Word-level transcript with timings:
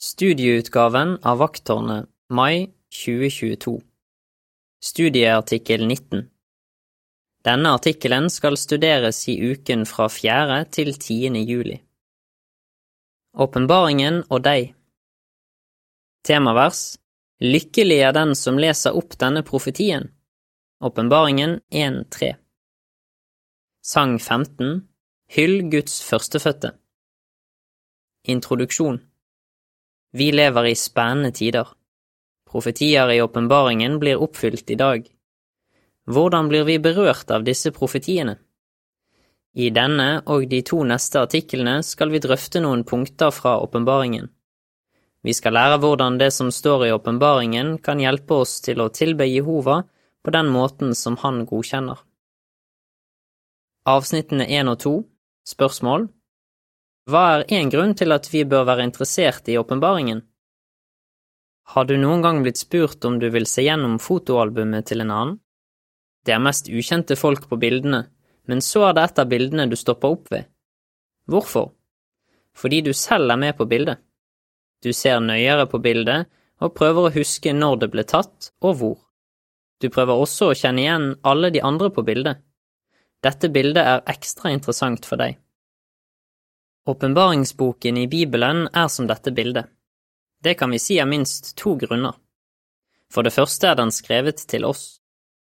Studieutgaven 0.00 1.18
av 1.22 1.38
Vakttårnet 1.38 2.06
mai 2.30 2.72
2022 3.04 3.80
Studieartikkel 4.84 5.86
19 5.86 6.20
Denne 7.42 7.72
artikkelen 7.74 8.28
skal 8.30 8.54
studeres 8.56 9.18
i 9.28 9.34
uken 9.42 9.82
fra 9.90 10.06
4. 10.06 10.60
til 10.70 10.92
10. 10.94 11.42
juli. 11.42 11.80
Åpenbaringen 13.34 14.20
og 14.30 14.44
deg 14.46 14.70
Temavers 16.22 16.84
Lykkelig 17.42 17.98
er 17.98 18.14
den 18.14 18.36
som 18.38 18.54
leser 18.54 18.94
opp 18.94 19.18
denne 19.18 19.42
profetien. 19.42 20.12
Åpenbaringen 20.78 21.58
1.3 21.74 22.36
Sang 23.82 24.20
15 24.22 24.86
Hyll 25.34 25.60
Guds 25.74 25.98
førstefødte 26.06 26.76
Introduksjon 28.22 29.07
vi 30.12 30.30
lever 30.32 30.70
i 30.70 30.74
spennende 30.74 31.32
tider. 31.32 31.68
Profetier 32.48 33.10
i 33.12 33.22
åpenbaringen 33.22 33.98
blir 33.98 34.22
oppfylt 34.22 34.70
i 34.70 34.74
dag. 34.74 35.08
Hvordan 36.08 36.48
blir 36.48 36.64
vi 36.64 36.78
berørt 36.78 37.30
av 37.30 37.44
disse 37.44 37.72
profetiene? 37.76 38.38
I 39.52 39.68
denne 39.74 40.22
og 40.26 40.46
de 40.48 40.62
to 40.62 40.80
neste 40.86 41.20
artiklene 41.20 41.82
skal 41.84 42.12
vi 42.12 42.22
drøfte 42.24 42.62
noen 42.64 42.84
punkter 42.88 43.32
fra 43.34 43.58
åpenbaringen. 43.60 44.30
Vi 45.26 45.34
skal 45.34 45.56
lære 45.58 45.80
hvordan 45.82 46.16
det 46.20 46.30
som 46.32 46.50
står 46.54 46.86
i 46.86 46.92
åpenbaringen 46.94 47.76
kan 47.84 48.00
hjelpe 48.00 48.40
oss 48.44 48.60
til 48.64 48.80
å 48.80 48.88
tilbe 48.88 49.26
Jehova 49.26 49.82
på 50.24 50.32
den 50.32 50.48
måten 50.54 50.94
som 50.94 51.18
han 51.24 51.42
godkjenner. 51.48 51.98
Avsnittene 53.88 54.46
én 54.46 54.70
og 54.70 54.80
to 54.84 54.94
Spørsmål 55.48 56.10
hva 57.08 57.22
er 57.38 57.46
én 57.56 57.70
grunn 57.72 57.94
til 57.96 58.12
at 58.12 58.26
vi 58.28 58.42
bør 58.44 58.66
være 58.68 58.84
interessert 58.84 59.48
i 59.48 59.56
åpenbaringen? 59.56 60.20
Har 61.72 61.86
du 61.88 61.94
noen 61.96 62.20
gang 62.24 62.42
blitt 62.44 62.60
spurt 62.60 63.04
om 63.08 63.16
du 63.20 63.30
vil 63.32 63.48
se 63.48 63.64
gjennom 63.64 63.96
fotoalbumet 64.00 64.88
til 64.90 65.00
en 65.04 65.14
annen? 65.14 65.38
Det 66.24 66.34
er 66.36 66.44
mest 66.44 66.68
ukjente 66.68 67.16
folk 67.16 67.46
på 67.48 67.56
bildene, 67.60 68.02
men 68.44 68.60
så 68.64 68.90
er 68.90 68.96
det 68.96 69.06
et 69.06 69.22
av 69.24 69.30
bildene 69.30 69.66
du 69.70 69.76
stopper 69.80 70.18
opp 70.18 70.28
ved. 70.34 70.50
Hvorfor? 71.24 71.70
Fordi 72.52 72.82
du 72.84 72.92
selv 72.92 73.32
er 73.32 73.40
med 73.40 73.56
på 73.56 73.64
bildet. 73.68 74.04
Du 74.84 74.92
ser 74.92 75.24
nøyere 75.24 75.64
på 75.72 75.80
bildet 75.80 76.28
og 76.60 76.76
prøver 76.76 77.08
å 77.08 77.16
huske 77.16 77.56
når 77.56 77.82
det 77.84 77.92
ble 77.94 78.04
tatt 78.04 78.52
og 78.60 78.78
hvor. 78.82 78.96
Du 79.80 79.88
prøver 79.88 80.20
også 80.20 80.50
å 80.50 80.58
kjenne 80.58 80.84
igjen 80.84 81.10
alle 81.24 81.52
de 81.54 81.64
andre 81.64 81.88
på 81.88 82.04
bildet. 82.04 82.44
Dette 83.24 83.48
bildet 83.48 83.84
er 83.96 84.08
ekstra 84.12 84.52
interessant 84.52 85.08
for 85.08 85.16
deg. 85.16 85.38
Åpenbaringsboken 86.88 87.96
i 87.96 88.06
Bibelen 88.08 88.68
er 88.72 88.88
som 88.88 89.06
dette 89.06 89.30
bildet. 89.30 89.66
Det 90.42 90.54
kan 90.54 90.70
vi 90.70 90.78
si 90.80 90.94
av 91.00 91.08
minst 91.08 91.50
to 91.60 91.74
grunner. 91.76 92.14
For 93.12 93.26
det 93.26 93.34
første 93.34 93.68
er 93.68 93.76
den 93.76 93.92
skrevet 93.92 94.40
til 94.48 94.64
oss. 94.64 94.96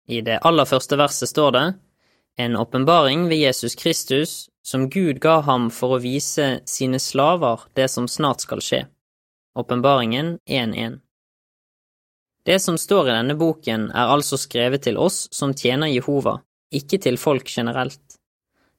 I 0.08 0.22
det 0.24 0.38
aller 0.48 0.64
første 0.64 0.96
verset 0.96 1.34
står 1.34 1.52
det 1.52 1.66
en 2.40 2.56
åpenbaring 2.56 3.28
ved 3.28 3.44
Jesus 3.44 3.76
Kristus 3.76 4.50
som 4.64 4.88
Gud 4.90 5.20
ga 5.20 5.42
ham 5.44 5.68
for 5.68 5.98
å 5.98 6.02
vise 6.06 6.62
sine 6.64 7.04
slaver 7.04 7.68
det 7.76 7.90
som 7.92 8.08
snart 8.08 8.48
skal 8.48 8.64
skje. 8.64 8.82
Åpenbaringen 9.60 10.38
1.1. 10.48 11.02
Det 12.48 12.60
som 12.64 12.80
står 12.80 13.10
i 13.10 13.20
denne 13.20 13.36
boken, 13.36 13.90
er 13.92 14.16
altså 14.16 14.40
skrevet 14.40 14.88
til 14.88 14.96
oss 14.96 15.28
som 15.36 15.52
tjener 15.52 15.92
Jehova, 15.92 16.40
ikke 16.72 17.04
til 17.04 17.20
folk 17.20 17.52
generelt. 17.52 18.20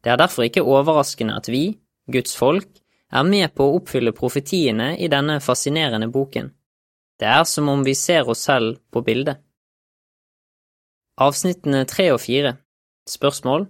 Det 0.00 0.16
er 0.16 0.20
derfor 0.20 0.48
ikke 0.48 0.64
overraskende 0.64 1.36
at 1.36 1.52
vi, 1.52 1.66
Guds 2.10 2.36
folk, 2.36 2.68
er 3.14 3.24
med 3.24 3.54
på 3.54 3.66
å 3.66 3.78
oppfylle 3.78 4.12
profetiene 4.16 4.94
i 4.98 5.08
denne 5.08 5.38
fascinerende 5.40 6.08
boken. 6.12 6.50
Det 7.20 7.28
er 7.30 7.44
som 7.46 7.68
om 7.70 7.84
vi 7.86 7.94
ser 7.94 8.28
oss 8.28 8.42
selv 8.48 8.80
på 8.90 9.04
bildet. 9.06 9.38
Avsnittene 11.22 11.84
tre 11.86 12.10
og 12.10 12.18
fire 12.24 12.56
Spørsmål 13.06 13.68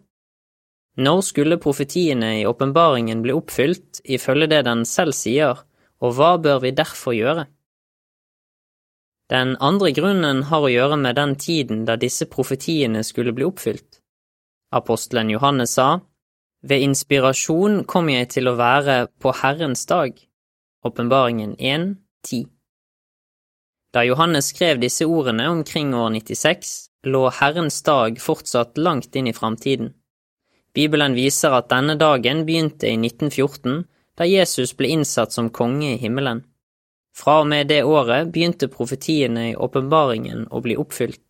Når 1.04 1.20
skulle 1.26 1.60
profetiene 1.60 2.30
i 2.38 2.46
åpenbaringen 2.48 3.20
bli 3.20 3.34
oppfylt 3.36 4.00
ifølge 4.04 4.48
det 4.54 4.62
den 4.64 4.86
selv 4.88 5.12
sier, 5.18 5.60
og 6.00 6.16
hva 6.16 6.36
bør 6.40 6.62
vi 6.64 6.72
derfor 6.72 7.12
gjøre? 7.16 7.44
Den 9.28 9.56
andre 9.60 9.90
grunnen 9.96 10.42
har 10.48 10.64
å 10.64 10.72
gjøre 10.72 10.96
med 11.00 11.16
den 11.16 11.34
tiden 11.40 11.84
da 11.88 11.96
disse 12.00 12.28
profetiene 12.30 13.02
skulle 13.04 13.32
bli 13.36 13.44
oppfylt. 13.44 14.00
Apostelen 14.72 15.30
Johannes 15.32 15.76
sa, 15.76 16.00
ved 16.64 16.80
inspirasjon 16.80 17.82
kommer 17.84 18.18
jeg 18.18 18.30
til 18.38 18.48
å 18.48 18.56
være 18.56 18.96
på 19.20 19.32
Herrens 19.42 19.84
dag. 19.86 20.16
Åpenbaringen 20.84 21.54
1, 21.58 21.90
10 22.24 22.46
Da 23.92 24.04
Johannes 24.04 24.48
skrev 24.52 24.80
disse 24.80 25.06
ordene 25.06 25.50
omkring 25.52 25.92
år 25.94 26.10
96, 26.16 26.72
lå 27.04 27.28
Herrens 27.38 27.82
dag 27.84 28.16
fortsatt 28.20 28.80
langt 28.80 29.16
inn 29.16 29.28
i 29.28 29.36
framtiden. 29.36 29.92
Bibelen 30.74 31.14
viser 31.14 31.54
at 31.54 31.68
denne 31.70 31.94
dagen 32.00 32.42
begynte 32.48 32.88
i 32.88 32.96
1914, 32.96 33.84
da 34.18 34.26
Jesus 34.26 34.72
ble 34.74 34.90
innsatt 34.96 35.34
som 35.36 35.52
konge 35.52 35.92
i 35.92 36.00
himmelen. 36.00 36.42
Fra 37.14 37.42
og 37.44 37.48
med 37.50 37.68
det 37.70 37.84
året 37.86 38.32
begynte 38.34 38.72
profetiene 38.72 39.50
i 39.52 39.56
åpenbaringen 39.56 40.48
å 40.50 40.60
bli 40.64 40.74
oppfylt. 40.80 41.22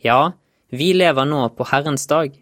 Ja, 0.00 0.32
vi 0.70 0.94
lever 0.94 1.26
nå 1.28 1.42
på 1.58 1.66
Herrens 1.68 2.06
dag. 2.08 2.32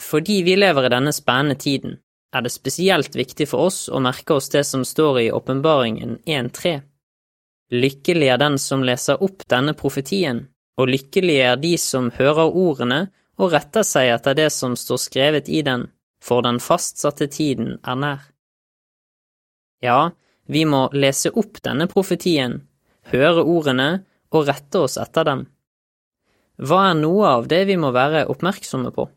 Fordi 0.00 0.42
vi 0.42 0.56
lever 0.56 0.86
i 0.86 0.92
denne 0.92 1.12
spennende 1.12 1.56
tiden, 1.60 1.96
er 2.34 2.44
det 2.44 2.52
spesielt 2.52 3.16
viktig 3.16 3.48
for 3.48 3.70
oss 3.70 3.86
å 3.88 4.00
merke 4.02 4.36
oss 4.36 4.50
det 4.52 4.64
som 4.68 4.84
står 4.84 5.20
i 5.22 5.30
Åpenbaringen 5.32 6.18
1.3. 6.26 6.80
Lykkelig 7.72 8.28
er 8.30 8.38
den 8.38 8.58
som 8.62 8.84
leser 8.86 9.22
opp 9.24 9.46
denne 9.50 9.74
profetien, 9.74 10.44
og 10.76 10.92
lykkelig 10.92 11.38
er 11.48 11.56
de 11.58 11.74
som 11.80 12.12
hører 12.14 12.52
ordene 12.52 13.00
og 13.40 13.52
retter 13.56 13.84
seg 13.86 14.12
etter 14.12 14.36
det 14.36 14.50
som 14.52 14.76
står 14.76 15.00
skrevet 15.02 15.48
i 15.48 15.62
den, 15.66 15.88
for 16.22 16.44
den 16.44 16.60
fastsatte 16.60 17.28
tiden 17.32 17.76
er 17.82 17.98
nær. 17.98 18.22
Ja, 19.82 20.12
vi 20.46 20.64
må 20.64 20.86
lese 20.92 21.32
opp 21.34 21.60
denne 21.64 21.88
profetien, 21.90 22.60
høre 23.12 23.42
ordene 23.42 23.90
og 24.30 24.46
rette 24.48 24.84
oss 24.86 24.96
etter 25.00 25.26
dem. 25.26 25.46
Hva 26.56 26.90
er 26.90 26.98
noe 26.98 27.34
av 27.36 27.48
det 27.50 27.64
vi 27.68 27.76
må 27.80 27.90
være 27.92 28.26
oppmerksomme 28.32 28.92
på? 28.94 29.08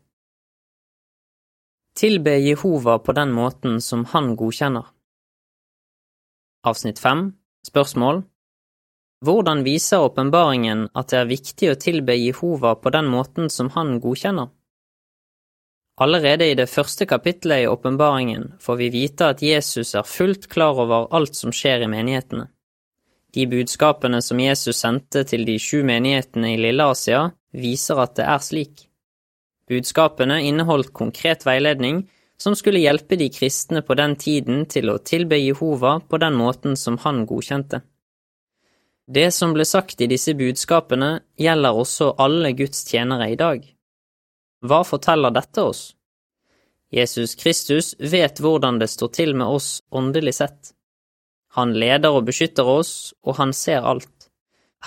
Tilbe 1.96 2.38
Jehova 2.38 2.98
på 2.98 3.12
den 3.12 3.32
måten 3.32 3.80
som 3.80 4.04
han 4.04 4.36
godkjenner. 4.36 4.84
Avsnitt 6.66 6.98
5 6.98 7.32
Spørsmål 7.66 8.22
Hvordan 9.26 9.64
viser 9.66 10.04
åpenbaringen 10.06 10.86
at 10.94 11.10
det 11.10 11.18
er 11.18 11.28
viktig 11.28 11.70
å 11.72 11.78
tilbe 11.82 12.14
Jehova 12.14 12.76
på 12.78 12.92
den 12.94 13.10
måten 13.10 13.50
som 13.50 13.72
han 13.74 13.98
godkjenner? 14.00 14.48
Allerede 16.00 16.46
i 16.48 16.54
det 16.56 16.70
første 16.70 17.04
kapittelet 17.10 17.64
i 17.64 17.68
åpenbaringen 17.68 18.46
får 18.60 18.78
vi 18.80 18.88
vite 18.94 19.32
at 19.34 19.42
Jesus 19.42 19.92
er 19.98 20.06
fullt 20.06 20.46
klar 20.48 20.78
over 20.80 21.10
alt 21.10 21.34
som 21.36 21.52
skjer 21.52 21.84
i 21.84 21.90
menighetene. 21.90 22.46
De 23.34 23.44
budskapene 23.50 24.22
som 24.22 24.40
Jesus 24.40 24.78
sendte 24.80 25.26
til 25.28 25.44
de 25.44 25.58
sju 25.58 25.82
menighetene 25.84 26.54
i 26.54 26.62
Lille 26.62 26.86
Asia, 26.94 27.26
viser 27.52 28.00
at 28.00 28.16
det 28.16 28.30
er 28.30 28.46
slik. 28.46 28.86
Budskapene 29.70 30.40
inneholdt 30.42 30.92
konkret 30.96 31.46
veiledning 31.46 32.02
som 32.40 32.56
skulle 32.56 32.80
hjelpe 32.82 33.18
de 33.20 33.28
kristne 33.30 33.82
på 33.86 33.94
den 33.94 34.16
tiden 34.18 34.64
til 34.66 34.90
å 34.90 34.98
tilbe 34.98 35.38
Jehova 35.38 35.98
på 36.00 36.18
den 36.18 36.34
måten 36.40 36.76
som 36.76 36.98
han 37.04 37.22
godkjente. 37.28 37.82
Det 39.10 39.28
som 39.34 39.52
ble 39.54 39.66
sagt 39.66 40.00
i 40.00 40.08
disse 40.10 40.34
budskapene, 40.38 41.20
gjelder 41.38 41.78
også 41.82 42.12
alle 42.22 42.52
Guds 42.58 42.84
tjenere 42.86 43.30
i 43.32 43.38
dag. 43.38 43.64
Hva 44.62 44.82
forteller 44.86 45.34
dette 45.34 45.64
oss? 45.66 45.82
Jesus 46.90 47.34
Kristus 47.38 47.94
vet 47.98 48.40
hvordan 48.42 48.78
det 48.78 48.90
står 48.90 49.10
til 49.14 49.34
med 49.34 49.46
oss 49.46 49.80
åndelig 49.90 50.36
sett. 50.38 50.72
Han 51.58 51.74
leder 51.74 52.14
og 52.14 52.28
beskytter 52.28 52.66
oss, 52.66 53.12
og 53.26 53.38
han 53.38 53.52
ser 53.54 53.86
alt. 53.86 54.30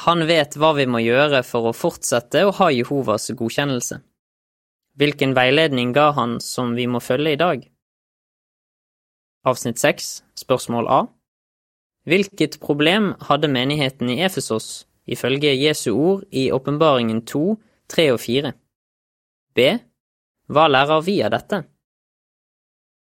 Han 0.08 0.24
vet 0.28 0.56
hva 0.58 0.72
vi 0.78 0.88
må 0.88 1.04
gjøre 1.04 1.44
for 1.48 1.70
å 1.70 1.76
fortsette 1.76 2.46
å 2.48 2.56
ha 2.60 2.72
Jehovas 2.72 3.30
godkjennelse. 3.36 4.00
Hvilken 4.94 5.34
veiledning 5.34 5.94
ga 5.94 6.12
han 6.14 6.38
som 6.42 6.76
vi 6.78 6.86
må 6.88 7.00
følge 7.02 7.34
i 7.34 7.40
dag? 7.40 7.64
Avsnitt 9.50 9.80
6, 9.82 10.10
spørsmål 10.38 10.88
A. 10.88 11.00
Hvilket 12.06 12.60
problem 12.62 13.14
hadde 13.26 13.50
menigheten 13.50 14.12
i 14.14 14.20
Efesos 14.22 14.86
ifølge 15.10 15.56
Jesu 15.56 15.90
ord 15.96 16.28
i 16.32 16.52
Åpenbaringen 16.52 17.24
2, 17.26 17.42
3 17.90 18.06
og 18.14 18.20
4? 18.22 18.52
B. 19.58 19.66
Hva 20.54 20.68
lærer 20.70 21.02
vi 21.02 21.18
av 21.26 21.34
dette? 21.34 21.64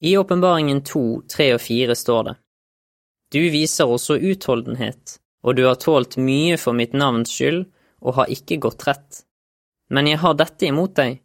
I 0.05 0.13
Åpenbaringen 0.21 0.83
2, 0.85 1.03
3 1.33 1.49
og 1.55 1.61
4 1.65 1.97
står 1.97 2.23
det 2.29 2.35
Du 3.33 3.41
viser 3.49 3.89
også 3.89 4.19
utholdenhet, 4.21 5.17
og 5.41 5.57
du 5.57 5.65
har 5.65 5.81
tålt 5.81 6.19
mye 6.21 6.61
for 6.61 6.77
mitt 6.77 6.93
navns 6.93 7.33
skyld 7.33 7.65
og 8.01 8.15
har 8.21 8.29
ikke 8.33 8.61
gått 8.61 8.85
rett. 8.85 9.23
Men 9.89 10.07
jeg 10.07 10.21
har 10.21 10.37
dette 10.37 10.69
imot 10.69 10.93
deg, 10.99 11.21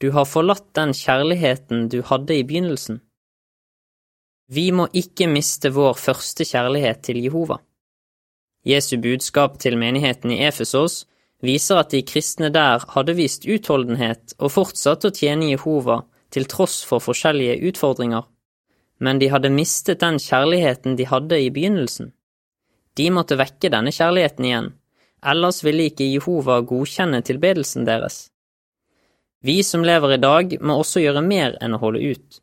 du 0.00 0.10
har 0.14 0.28
forlatt 0.30 0.68
den 0.78 0.94
kjærligheten 0.94 1.88
du 1.90 2.02
hadde 2.06 2.36
i 2.38 2.44
begynnelsen. 2.46 3.00
Vi 4.48 4.70
må 4.72 4.86
ikke 4.96 5.26
miste 5.28 5.72
vår 5.74 5.98
første 5.98 6.46
kjærlighet 6.46 7.02
til 7.08 7.18
Jehova. 7.20 7.58
Jesu 8.64 8.96
budskap 9.02 9.58
til 9.58 9.76
menigheten 9.78 10.32
i 10.32 10.40
Efesos 10.46 11.02
viser 11.42 11.82
at 11.82 11.90
de 11.90 12.02
kristne 12.06 12.50
der 12.54 12.86
hadde 12.94 13.14
vist 13.18 13.46
utholdenhet 13.46 14.34
og 14.38 14.54
fortsatt 14.54 15.04
å 15.04 15.12
tjene 15.14 15.50
Jehova 15.50 16.00
til 16.34 16.48
tross 16.50 16.80
for 16.86 17.02
forskjellige 17.02 17.58
utfordringer, 17.70 18.24
men 18.98 19.20
de 19.20 19.30
hadde 19.32 19.52
mistet 19.54 20.02
den 20.02 20.18
kjærligheten 20.22 20.96
de 20.98 21.06
hadde 21.06 21.38
i 21.42 21.52
begynnelsen. 21.54 22.12
De 22.98 23.10
måtte 23.14 23.38
vekke 23.38 23.70
denne 23.70 23.92
kjærligheten 23.94 24.48
igjen, 24.48 24.72
ellers 25.22 25.62
ville 25.66 25.86
ikke 25.90 26.08
Jehova 26.08 26.60
godkjenne 26.66 27.22
tilbedelsen 27.26 27.86
deres. 27.86 28.28
Vi 29.44 29.62
som 29.62 29.84
lever 29.86 30.16
i 30.16 30.20
dag, 30.22 30.56
må 30.60 30.80
også 30.80 31.02
gjøre 31.02 31.22
mer 31.22 31.56
enn 31.62 31.76
å 31.76 31.82
holde 31.82 32.02
ut. 32.14 32.40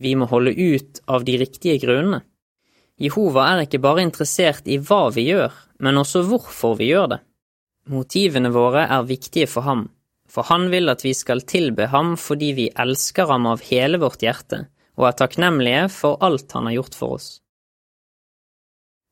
Vi 0.00 0.14
må 0.16 0.28
holde 0.30 0.54
ut 0.56 1.00
av 1.06 1.24
de 1.28 1.36
riktige 1.40 1.80
grunnene. 1.82 2.22
Jehova 3.00 3.46
er 3.52 3.64
ikke 3.64 3.80
bare 3.80 4.04
interessert 4.04 4.68
i 4.68 4.78
hva 4.80 5.08
vi 5.12 5.26
gjør, 5.28 5.52
men 5.80 6.00
også 6.00 6.24
hvorfor 6.28 6.76
vi 6.80 6.90
gjør 6.90 7.14
det. 7.14 7.20
Motivene 7.88 8.52
våre 8.52 8.84
er 8.86 9.08
viktige 9.08 9.48
for 9.48 9.64
ham, 9.64 9.86
for 10.28 10.48
han 10.48 10.68
vil 10.72 10.92
at 10.92 11.04
vi 11.04 11.14
skal 11.16 11.40
tilbe 11.48 11.88
ham 11.92 12.12
fordi 12.20 12.52
vi 12.56 12.66
elsker 12.84 13.28
ham 13.32 13.48
av 13.50 13.64
hele 13.70 14.00
vårt 14.00 14.22
hjerte 14.24 14.66
og 15.00 15.08
er 15.08 15.16
takknemlige 15.16 15.86
for 15.94 16.20
alt 16.24 16.52
han 16.52 16.68
har 16.68 16.76
gjort 16.76 16.96
for 16.98 17.16
oss. 17.16 17.28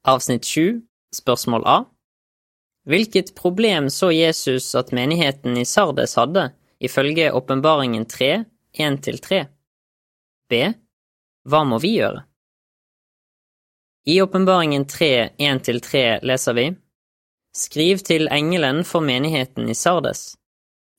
Avsnitt 0.09 0.45
7, 0.45 0.83
spørsmål 1.17 1.65
A 1.65 1.79
Hvilket 2.89 3.35
problem 3.37 3.89
så 3.93 4.11
Jesus 4.13 4.71
at 4.79 4.93
menigheten 4.97 5.57
i 5.61 5.65
Sardes 5.69 6.15
hadde, 6.21 6.51
ifølge 6.81 7.33
Åpenbaringen 7.33 8.07
3, 8.07 8.45
1–3? 8.79 9.45
B. 10.49 10.73
Hva 11.49 11.63
må 11.65 11.79
vi 11.83 11.97
gjøre? 11.99 12.25
I 14.09 14.21
Åpenbaringen 14.23 14.87
3, 14.89 15.31
1–3 15.39 16.05
leser 16.25 16.57
vi 16.57 16.67
Skriv 17.57 18.01
til 18.07 18.29
engelen 18.33 18.85
for 18.87 19.03
menigheten 19.05 19.69
i 19.69 19.75
Sardes. 19.75 20.37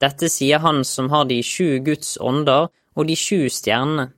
Dette 0.02 0.30
sier 0.32 0.62
han 0.64 0.84
som 0.86 1.10
har 1.14 1.26
de 1.30 1.40
sju 1.44 1.80
Guds 1.86 2.18
ånder 2.22 2.68
og 2.70 3.08
de 3.08 3.16
sju 3.16 3.48
stjernene. 3.52 4.10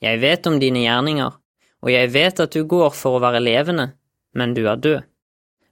Jeg 0.00 0.20
vet 0.20 0.46
om 0.48 0.58
dine 0.60 0.84
gjerninger, 0.84 1.32
og 1.80 1.90
jeg 1.92 2.12
vet 2.12 2.40
at 2.44 2.56
du 2.56 2.64
går 2.68 2.92
for 2.96 3.16
å 3.16 3.22
være 3.24 3.42
levende, 3.42 3.90
men 4.36 4.54
du 4.56 4.66
er 4.68 4.80
død. 4.80 5.06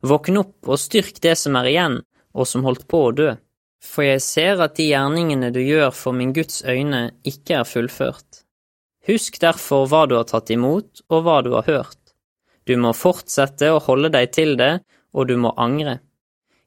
Våkn 0.05 0.41
opp 0.41 0.69
og 0.69 0.81
styrk 0.81 1.21
det 1.25 1.35
som 1.41 1.57
er 1.59 1.71
igjen, 1.73 1.97
og 2.37 2.47
som 2.47 2.65
holdt 2.67 2.87
på 2.91 3.01
å 3.09 3.15
dø, 3.17 3.33
for 3.85 4.07
jeg 4.07 4.23
ser 4.25 4.61
at 4.65 4.77
de 4.79 4.89
gjerningene 4.91 5.51
du 5.55 5.61
gjør 5.63 5.93
for 5.95 6.17
min 6.17 6.35
Guds 6.37 6.63
øyne, 6.67 7.11
ikke 7.25 7.61
er 7.61 7.69
fullført. 7.69 8.43
Husk 9.09 9.39
derfor 9.41 9.87
hva 9.89 10.05
du 10.09 10.17
har 10.19 10.27
tatt 10.29 10.51
imot 10.53 11.05
og 11.09 11.25
hva 11.25 11.39
du 11.47 11.55
har 11.55 11.67
hørt. 11.69 11.99
Du 12.69 12.75
må 12.77 12.93
fortsette 12.93 13.71
å 13.73 13.81
holde 13.81 14.11
deg 14.13 14.33
til 14.37 14.57
det, 14.61 14.83
og 15.17 15.31
du 15.31 15.39
må 15.41 15.55
angre. 15.57 16.01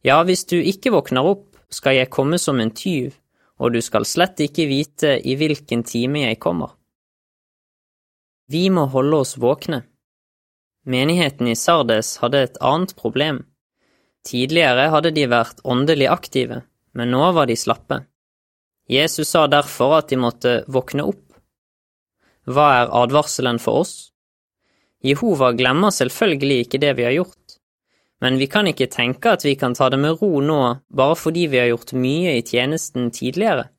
Ja, 0.01 0.23
hvis 0.25 0.47
du 0.49 0.57
ikke 0.57 0.93
våkner 0.95 1.27
opp, 1.27 1.45
skal 1.69 1.99
jeg 1.99 2.09
komme 2.11 2.39
som 2.41 2.59
en 2.59 2.73
tyv, 2.73 3.13
og 3.61 3.75
du 3.75 3.81
skal 3.85 4.07
slett 4.09 4.41
ikke 4.41 4.65
vite 4.65 5.19
i 5.21 5.35
hvilken 5.37 5.85
time 5.85 6.25
jeg 6.25 6.39
kommer. 6.41 6.73
Vi 8.51 8.65
må 8.73 8.87
holde 8.91 9.21
oss 9.21 9.37
våkne. 9.39 9.83
Menigheten 10.89 11.47
i 11.47 11.55
Sardes 11.55 12.17
hadde 12.23 12.41
et 12.41 12.57
annet 12.65 12.95
problem. 12.97 13.43
Tidligere 14.25 14.89
hadde 14.91 15.13
de 15.13 15.27
vært 15.29 15.61
åndelig 15.63 16.09
aktive, 16.09 16.63
men 16.97 17.11
nå 17.13 17.31
var 17.35 17.47
de 17.49 17.57
slappe. 17.57 18.01
Jesus 18.91 19.29
sa 19.29 19.45
derfor 19.47 19.97
at 19.99 20.09
de 20.11 20.19
måtte 20.19 20.55
våkne 20.67 21.05
opp. 21.07 21.25
Hva 22.49 22.67
er 22.81 22.95
advarselen 23.03 23.59
for 23.61 23.85
oss? 23.85 23.93
Jehova 25.05 25.51
glemmer 25.57 25.93
selvfølgelig 25.93 26.65
ikke 26.65 26.81
det 26.81 26.95
vi 26.97 27.05
har 27.07 27.15
gjort, 27.15 27.57
men 28.21 28.37
vi 28.37 28.47
kan 28.51 28.67
ikke 28.69 28.89
tenke 28.91 29.33
at 29.33 29.45
vi 29.45 29.55
kan 29.57 29.73
ta 29.77 29.87
det 29.89 29.97
med 30.01 30.19
ro 30.21 30.41
nå 30.45 30.59
bare 30.93 31.17
fordi 31.17 31.47
vi 31.49 31.61
har 31.61 31.71
gjort 31.71 31.95
mye 31.97 32.35
i 32.37 32.43
tjenesten 32.45 33.09
tidligere. 33.13 33.69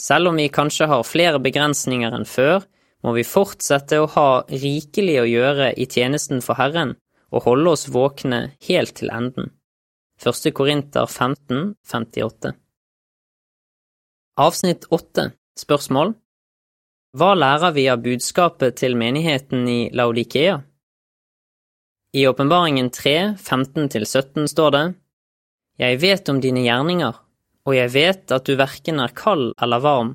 Selv 0.00 0.30
om 0.30 0.38
vi 0.38 0.48
kanskje 0.48 0.88
har 0.88 1.04
flere 1.04 1.40
begrensninger 1.42 2.14
enn 2.14 2.28
før, 2.28 2.62
må 3.04 3.12
vi 3.14 3.26
fortsette 3.26 4.00
å 4.00 4.08
ha 4.14 4.28
rikelig 4.48 5.18
å 5.20 5.28
gjøre 5.28 5.72
i 5.76 5.86
tjenesten 5.90 6.40
for 6.44 6.58
Herren 6.58 6.96
og 7.28 7.44
holde 7.44 7.74
oss 7.76 7.88
våkne 7.92 8.40
helt 8.68 8.96
til 8.98 9.12
enden. 9.12 9.52
1. 10.24 10.52
Korinter 10.54 11.06
15, 11.06 11.74
58 11.86 12.52
Avsnitt 14.36 14.86
8 14.90 15.30
Spørsmål 15.60 16.14
hva 17.14 17.28
lærer 17.38 17.72
vi 17.72 17.84
av 17.88 18.02
budskapet 18.02 18.76
til 18.80 18.96
menigheten 18.98 19.62
i 19.70 19.76
Laudikea? 19.94 20.58
I 22.18 22.26
Åpenbaringen 22.26 22.90
3, 22.90 23.14
15–17 23.38 24.50
står 24.50 24.74
det, 24.74 24.82
Jeg 25.78 26.00
vet 26.02 26.28
om 26.28 26.42
dine 26.42 26.66
gjerninger, 26.66 27.14
og 27.64 27.74
jeg 27.78 27.94
vet 27.94 28.34
at 28.34 28.44
du 28.44 28.58
verken 28.58 29.00
er 29.00 29.14
kald 29.14 29.54
eller 29.62 29.86
varm. 29.86 30.12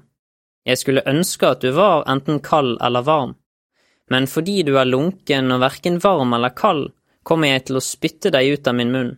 Jeg 0.68 0.84
skulle 0.84 1.08
ønske 1.08 1.48
at 1.48 1.64
du 1.64 1.72
var 1.72 2.04
enten 2.12 2.44
kald 2.44 2.76
eller 2.84 3.08
varm, 3.08 3.36
men 4.12 4.28
fordi 4.28 4.62
du 4.68 4.76
er 4.78 4.92
lunken 4.92 5.52
og 5.52 5.64
verken 5.64 6.04
varm 6.04 6.36
eller 6.36 6.52
kald, 6.52 6.90
kommer 7.24 7.56
jeg 7.56 7.70
til 7.72 7.80
å 7.80 7.88
spytte 7.88 8.36
deg 8.36 8.60
ut 8.60 8.68
av 8.68 8.76
min 8.76 8.92
munn. 8.92 9.14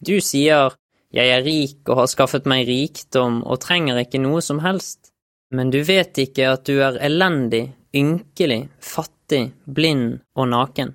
Du 0.00 0.20
sier, 0.20 0.74
Jeg 1.10 1.28
er 1.32 1.42
rik 1.42 1.88
og 1.88 2.02
har 2.02 2.06
skaffet 2.06 2.44
meg 2.44 2.66
rikdom 2.68 3.40
og 3.42 3.60
trenger 3.60 3.96
ikke 3.96 4.20
noe 4.20 4.42
som 4.44 4.58
helst 4.60 5.08
men 5.50 5.70
du 5.70 5.80
vet 5.82 6.18
ikke 6.20 6.48
at 6.52 6.66
du 6.68 6.78
er 6.84 6.98
elendig, 7.04 7.70
ynkelig, 7.96 8.68
fattig, 8.84 9.50
blind 9.64 10.20
og 10.36 10.50
naken. 10.52 10.94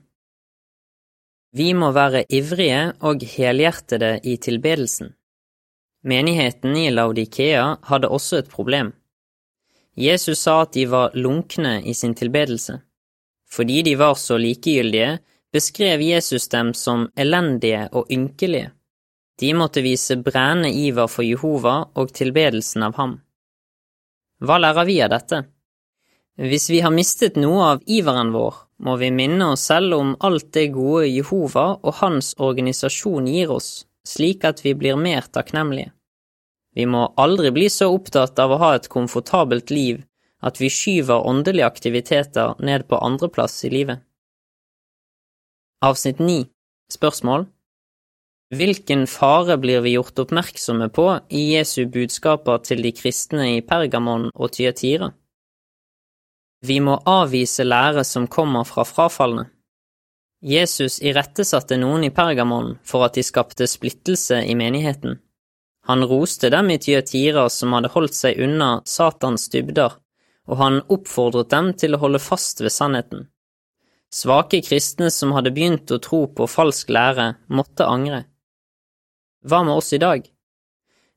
Vi 1.53 1.69
må 1.77 1.91
være 1.93 2.25
ivrige 2.33 2.93
og 3.05 3.25
helhjertede 3.35 4.15
i 4.25 4.37
tilbedelsen. 4.41 5.13
Menigheten 6.03 6.75
i 6.77 6.89
Laudikea 6.91 7.75
hadde 7.89 8.09
også 8.09 8.41
et 8.41 8.49
problem. 8.49 8.91
Jesus 9.95 10.41
sa 10.41 10.63
at 10.63 10.73
de 10.73 10.87
var 10.89 11.13
lunkne 11.13 11.79
i 11.85 11.93
sin 11.93 12.15
tilbedelse. 12.17 12.79
Fordi 13.49 13.81
de 13.85 13.93
var 13.97 14.17
så 14.17 14.39
likegyldige, 14.41 15.19
beskrev 15.53 16.01
Jesus 16.01 16.47
dem 16.49 16.73
som 16.73 17.05
elendige 17.15 17.85
og 17.91 18.09
ynkelige. 18.11 18.71
De 19.43 19.49
måtte 19.53 19.81
vise 19.83 20.15
brennende 20.15 20.69
iver 20.71 21.09
for 21.11 21.27
Jehova 21.27 21.73
og 21.99 22.13
tilbedelsen 22.15 22.85
av 22.87 22.93
ham. 22.95 23.17
Hva 24.39 24.55
lærer 24.63 24.87
vi 24.87 25.01
av 25.03 25.09
dette? 25.11 25.39
Hvis 26.39 26.69
vi 26.71 26.79
har 26.85 26.93
mistet 26.95 27.35
noe 27.35 27.65
av 27.73 27.81
iveren 27.85 28.31
vår, 28.31 28.55
må 28.87 28.95
vi 29.01 29.09
minne 29.11 29.49
oss 29.51 29.65
selv 29.67 29.97
om 29.97 30.13
alt 30.23 30.47
det 30.55 30.69
gode 30.77 31.09
Jehova 31.09 31.65
og 31.75 31.97
hans 31.99 32.31
organisasjon 32.39 33.27
gir 33.27 33.51
oss, 33.51 33.83
slik 34.07 34.47
at 34.47 34.63
vi 34.63 34.73
blir 34.79 34.95
mer 34.95 35.27
takknemlige. 35.27 35.91
Vi 36.73 36.87
må 36.87 37.03
aldri 37.25 37.51
bli 37.51 37.67
så 37.69 37.89
opptatt 37.91 38.39
av 38.39 38.55
å 38.55 38.61
ha 38.63 38.71
et 38.77 38.87
komfortabelt 38.95 39.75
liv 39.75 40.05
at 40.39 40.61
vi 40.63 40.71
skyver 40.71 41.27
åndelige 41.27 41.67
aktiviteter 41.67 42.55
ned 42.63 42.87
på 42.87 43.01
andreplass 43.09 43.59
i 43.67 43.73
livet. 43.75 43.99
Avsnitt 45.83 46.23
9 46.23 46.47
Spørsmål 46.95 47.49
Hvilken 48.53 49.07
fare 49.07 49.55
blir 49.57 49.81
vi 49.81 49.95
gjort 49.95 50.19
oppmerksomme 50.19 50.89
på 50.93 51.07
i 51.29 51.41
Jesu 51.55 51.85
budskaper 51.89 52.59
til 52.67 52.83
de 52.85 52.91
kristne 52.93 53.47
i 53.55 53.61
Pergamon 53.65 54.27
og 54.35 54.51
Tyatira? 54.53 55.07
Vi 56.61 56.75
må 56.79 56.99
avvise 57.09 57.65
lære 57.65 58.03
som 58.05 58.27
kommer 58.27 58.67
fra 58.67 58.85
frafalne. 58.85 59.47
Jesus 60.43 60.99
irettesatte 61.01 61.79
noen 61.81 62.03
i 62.05 62.11
Pergamon 62.13 62.75
for 62.85 63.07
at 63.07 63.15
de 63.17 63.23
skapte 63.25 63.65
splittelse 63.67 64.43
i 64.45 64.53
menigheten. 64.59 65.17
Han 65.87 66.05
roste 66.11 66.51
dem 66.53 66.69
i 66.75 66.77
Tyatira 66.77 67.47
som 67.49 67.73
hadde 67.73 67.91
holdt 67.95 68.15
seg 68.15 68.43
unna 68.43 68.69
Satans 68.85 69.47
dybder, 69.55 69.95
og 70.51 70.59
han 70.59 70.81
oppfordret 70.93 71.49
dem 71.55 71.71
til 71.79 71.95
å 71.95 72.01
holde 72.03 72.21
fast 72.21 72.61
ved 72.61 72.75
sannheten. 72.75 73.25
Svake 74.13 74.61
kristne 74.61 75.09
som 75.11 75.33
hadde 75.33 75.55
begynt 75.55 75.91
å 75.91 75.99
tro 76.03 76.27
på 76.27 76.45
falsk 76.45 76.93
lære, 76.93 77.31
måtte 77.47 77.89
angre. 77.89 78.25
Hva 79.43 79.63
med 79.63 79.75
oss 79.75 79.93
i 79.93 79.99
dag? 79.99 80.27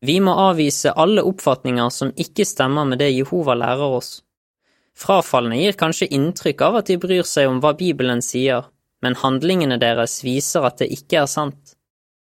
Vi 0.00 0.20
må 0.20 0.32
avvise 0.34 0.92
alle 0.92 1.22
oppfatninger 1.22 1.90
som 1.90 2.12
ikke 2.20 2.44
stemmer 2.44 2.84
med 2.84 2.98
det 3.00 3.12
Jehova 3.14 3.54
lærer 3.54 3.98
oss. 3.98 4.10
Frafalne 4.96 5.58
gir 5.60 5.76
kanskje 5.78 6.08
inntrykk 6.16 6.64
av 6.66 6.80
at 6.80 6.90
de 6.90 6.96
bryr 7.00 7.24
seg 7.28 7.48
om 7.50 7.60
hva 7.62 7.74
Bibelen 7.78 8.22
sier, 8.24 8.66
men 9.04 9.18
handlingene 9.20 9.78
deres 9.78 10.18
viser 10.24 10.66
at 10.66 10.80
det 10.82 10.90
ikke 10.94 11.22
er 11.22 11.30
sant. 11.30 11.76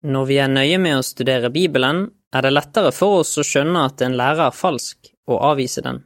Når 0.04 0.26
vi 0.28 0.40
er 0.40 0.50
nøye 0.52 0.80
med 0.80 0.98
å 0.98 1.06
studere 1.06 1.52
Bibelen, 1.52 2.08
er 2.34 2.42
det 2.42 2.52
lettere 2.52 2.90
for 2.92 3.20
oss 3.22 3.36
å 3.38 3.46
skjønne 3.46 3.86
at 3.88 4.02
en 4.04 4.16
lærer 4.18 4.48
er 4.48 4.56
falsk, 4.56 5.12
og 5.30 5.40
avvise 5.52 5.84
den. 5.84 6.02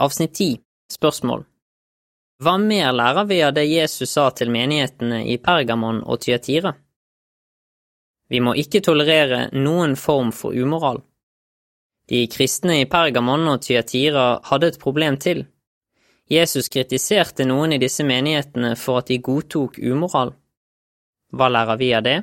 Avsnitt 0.00 0.34
10 0.34 0.58
Spørsmål 0.90 1.44
Hva 2.42 2.56
mer 2.60 2.92
lærer 2.96 3.28
vi 3.28 3.40
av 3.46 3.54
det 3.56 3.68
Jesus 3.68 4.16
sa 4.16 4.30
til 4.34 4.50
menighetene 4.52 5.22
i 5.28 5.36
Pergamon 5.38 6.02
og 6.02 6.24
Tyatira? 6.24 6.74
Vi 8.30 8.40
må 8.40 8.54
ikke 8.54 8.82
tolerere 8.86 9.48
noen 9.52 9.96
form 9.98 10.30
for 10.32 10.54
umoral. 10.54 11.02
De 12.10 12.24
kristne 12.30 12.80
i 12.80 12.88
Pergamon 12.90 13.48
og 13.50 13.62
Tyatira 13.62 14.40
hadde 14.46 14.70
et 14.70 14.80
problem 14.82 15.18
til. 15.18 15.44
Jesus 16.30 16.70
kritiserte 16.70 17.46
noen 17.46 17.74
i 17.74 17.80
disse 17.82 18.06
menighetene 18.06 18.76
for 18.78 19.02
at 19.02 19.10
de 19.10 19.18
godtok 19.18 19.80
umoral. 19.82 20.32
Hva 21.34 21.48
lærer 21.50 21.78
vi 21.78 21.90
av 21.94 22.06
det? 22.06 22.18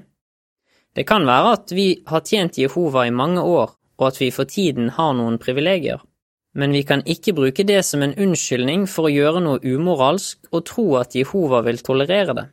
Det 0.96 1.06
kan 1.08 1.28
være 1.28 1.54
at 1.60 1.72
vi 1.76 1.88
har 2.08 2.24
tjent 2.26 2.58
Jehova 2.58 3.06
i 3.08 3.14
mange 3.14 3.44
år, 3.44 3.76
og 4.00 4.08
at 4.08 4.20
vi 4.22 4.32
for 4.32 4.50
tiden 4.50 4.90
har 4.96 5.14
noen 5.14 5.38
privilegier, 5.42 6.00
men 6.58 6.72
vi 6.74 6.84
kan 6.88 7.04
ikke 7.06 7.36
bruke 7.38 7.66
det 7.68 7.84
som 7.86 8.02
en 8.04 8.16
unnskyldning 8.18 8.88
for 8.90 9.08
å 9.08 9.14
gjøre 9.14 9.44
noe 9.44 9.62
umoralsk 9.62 10.50
og 10.52 10.66
tro 10.72 10.88
at 11.02 11.16
Jehova 11.16 11.62
vil 11.68 11.84
tolerere 11.86 12.36
det. 12.38 12.48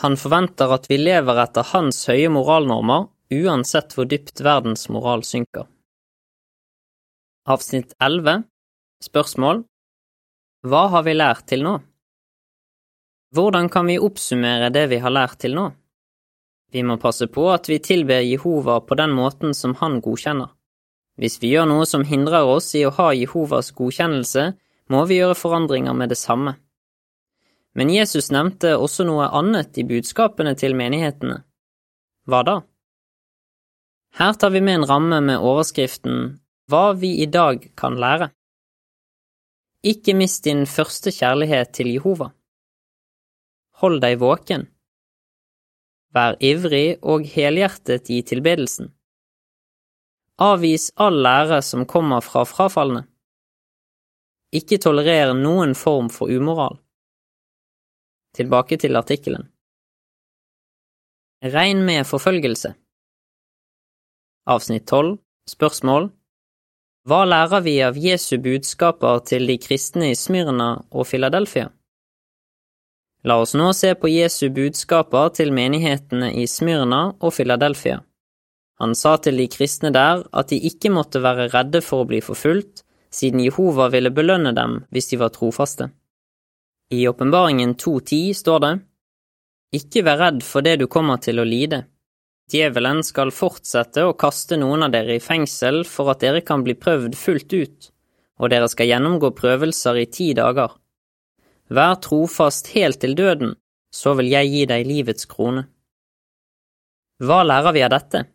Han 0.00 0.16
forventer 0.16 0.72
at 0.72 0.88
vi 0.88 0.96
lever 0.96 1.42
etter 1.42 1.66
hans 1.74 2.06
høye 2.08 2.30
moralnormer, 2.32 3.10
uansett 3.32 3.92
hvor 3.96 4.08
dypt 4.08 4.40
verdens 4.44 4.88
moral 4.88 5.24
synker. 5.26 5.68
Avsnitt 7.48 7.92
11 8.00 8.44
Spørsmål 9.02 9.64
Hva 10.64 10.82
har 10.94 11.04
vi 11.04 11.14
lært 11.16 11.44
til 11.50 11.64
nå? 11.66 11.76
Hvordan 13.34 13.68
kan 13.72 13.88
vi 13.88 13.98
oppsummere 13.98 14.70
det 14.70 14.86
vi 14.92 15.00
har 15.02 15.12
lært 15.12 15.40
til 15.42 15.56
nå? 15.58 15.70
Vi 16.72 16.82
må 16.86 16.96
passe 17.00 17.26
på 17.28 17.48
at 17.52 17.68
vi 17.68 17.80
tilber 17.84 18.24
Jehova 18.24 18.78
på 18.80 18.96
den 18.96 19.12
måten 19.16 19.52
som 19.56 19.74
han 19.80 20.00
godkjenner. 20.04 20.52
Hvis 21.20 21.36
vi 21.42 21.50
gjør 21.52 21.66
noe 21.68 21.86
som 21.88 22.04
hindrer 22.08 22.48
oss 22.48 22.70
i 22.78 22.86
å 22.88 22.94
ha 22.96 23.10
Jehovas 23.12 23.72
godkjennelse, 23.76 24.52
må 24.88 25.04
vi 25.08 25.18
gjøre 25.20 25.36
forandringer 25.36 25.96
med 25.96 26.12
det 26.12 26.20
samme. 26.20 26.54
Men 27.74 27.90
Jesus 27.90 28.28
nevnte 28.34 28.74
også 28.76 29.06
noe 29.08 29.30
annet 29.32 29.78
i 29.80 29.86
budskapene 29.88 30.52
til 30.60 30.76
menighetene. 30.76 31.40
Hva 32.28 32.42
da? 32.46 32.56
Her 34.18 34.36
tar 34.36 34.52
vi 34.52 34.60
med 34.60 34.82
en 34.82 34.88
ramme 34.90 35.20
med 35.24 35.40
overskriften 35.40 36.38
Hva 36.68 36.92
vi 36.92 37.14
i 37.24 37.26
dag 37.26 37.64
kan 37.76 37.96
lære. 37.96 38.28
Ikke 39.82 40.14
mist 40.14 40.44
din 40.44 40.66
første 40.68 41.10
kjærlighet 41.10 41.72
til 41.74 41.88
Jehova. 41.94 42.28
Hold 43.80 44.02
deg 44.04 44.20
våken. 44.20 44.68
Vær 46.14 46.36
ivrig 46.44 47.00
og 47.02 47.24
helhjertet 47.26 48.10
i 48.12 48.20
tilbedelsen. 48.22 48.92
Avvis 50.38 50.90
all 51.00 51.18
lære 51.24 51.62
som 51.64 51.86
kommer 51.88 52.20
fra 52.20 52.44
frafalne. 52.44 53.06
Ikke 54.52 54.78
tolerer 54.78 55.32
noen 55.34 55.74
form 55.74 56.12
for 56.12 56.28
umoral. 56.28 56.76
Tilbake 58.32 58.78
til 58.80 58.96
artikkelen. 58.96 59.44
Regn 61.44 61.82
med 61.84 62.06
forfølgelse. 62.08 62.70
Avsnitt 64.48 64.86
12 64.86 65.18
Spørsmål 65.52 66.08
Hva 67.04 67.18
lærer 67.28 67.60
vi 67.66 67.76
av 67.84 67.98
Jesu 68.00 68.38
budskaper 68.40 69.20
til 69.28 69.44
de 69.50 69.58
kristne 69.60 70.08
i 70.14 70.16
Smyrna 70.16 70.70
og 70.90 71.06
Filadelfia? 71.10 71.68
La 73.28 73.36
oss 73.42 73.52
nå 73.52 73.68
se 73.76 73.92
på 74.00 74.08
Jesu 74.08 74.48
budskaper 74.48 75.28
til 75.36 75.52
menighetene 75.52 76.32
i 76.32 76.48
Smyrna 76.48 77.04
og 77.20 77.36
Filadelfia. 77.36 78.00
Han 78.80 78.96
sa 78.96 79.18
til 79.20 79.36
de 79.44 79.50
kristne 79.52 79.92
der 79.92 80.24
at 80.32 80.48
de 80.48 80.64
ikke 80.72 80.90
måtte 80.90 81.20
være 81.20 81.50
redde 81.52 81.84
for 81.84 82.02
å 82.02 82.08
bli 82.08 82.24
forfulgt, 82.24 82.80
siden 83.12 83.44
Jehova 83.44 83.92
ville 83.92 84.10
belønne 84.10 84.56
dem 84.56 84.86
hvis 84.88 85.12
de 85.12 85.20
var 85.20 85.36
trofaste. 85.36 85.92
I 86.92 87.08
Åpenbaringen 87.08 87.74
2.10 87.74 88.34
står 88.34 88.58
det, 88.60 88.78
Ikke 89.72 90.02
vær 90.04 90.18
redd 90.20 90.42
for 90.44 90.60
det 90.60 90.74
du 90.82 90.84
kommer 90.92 91.16
til 91.24 91.40
å 91.40 91.46
lide. 91.48 91.86
Djevelen 92.52 93.00
skal 93.00 93.32
fortsette 93.32 94.04
å 94.04 94.12
kaste 94.12 94.58
noen 94.60 94.84
av 94.84 94.92
dere 94.92 95.16
i 95.16 95.22
fengsel 95.24 95.86
for 95.88 96.12
at 96.12 96.20
dere 96.20 96.42
kan 96.44 96.60
bli 96.66 96.76
prøvd 96.76 97.16
fullt 97.16 97.56
ut, 97.56 97.88
og 98.36 98.52
dere 98.52 98.68
skal 98.68 98.92
gjennomgå 98.92 99.32
prøvelser 99.40 100.02
i 100.02 100.06
ti 100.18 100.28
dager. 100.36 100.76
Vær 101.72 101.96
trofast 102.04 102.74
helt 102.76 103.00
til 103.00 103.16
døden, 103.16 103.56
så 103.88 104.12
vil 104.20 104.28
jeg 104.36 104.52
gi 104.52 104.68
deg 104.76 104.84
livets 104.92 105.24
krone. 105.32 105.64
Hva 107.24 107.40
lærer 107.48 107.72
vi 107.72 107.88
av 107.88 107.96
dette? 107.96 108.26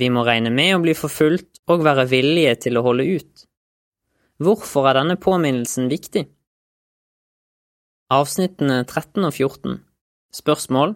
Vi 0.00 0.08
må 0.08 0.24
regne 0.24 0.48
med 0.48 0.78
å 0.78 0.84
bli 0.86 0.96
forfulgt 0.96 1.66
og 1.68 1.84
være 1.84 2.08
villige 2.08 2.62
til 2.64 2.80
å 2.80 2.88
holde 2.88 3.12
ut. 3.12 3.48
Hvorfor 4.40 4.88
er 4.88 5.02
denne 5.02 5.20
påminnelsen 5.20 5.92
viktig? 5.92 6.30
Avsnittene 8.12 8.82
13 8.84 9.24
og 9.24 9.32
14 9.32 9.76
Spørsmål 10.36 10.90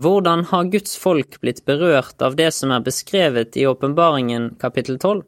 Hvordan 0.00 0.46
har 0.48 0.68
Guds 0.72 0.94
folk 0.96 1.34
blitt 1.42 1.58
berørt 1.68 2.22
av 2.24 2.38
det 2.38 2.46
som 2.56 2.70
er 2.72 2.84
beskrevet 2.86 3.58
i 3.60 3.66
Åpenbaringen 3.68 4.46
kapittel 4.62 4.96
12? 4.96 5.26